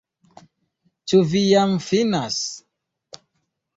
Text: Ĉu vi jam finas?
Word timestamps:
Ĉu 1.11 1.19
vi 1.33 1.41
jam 1.49 1.77
finas? 1.91 2.41